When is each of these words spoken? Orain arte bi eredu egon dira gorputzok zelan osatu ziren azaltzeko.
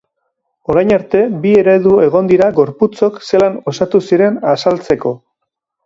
Orain 0.73 0.93
arte 0.95 1.21
bi 1.43 1.51
eredu 1.65 1.93
egon 2.07 2.31
dira 2.33 2.49
gorputzok 2.63 3.23
zelan 3.29 3.63
osatu 3.75 4.05
ziren 4.11 4.45
azaltzeko. 4.57 5.19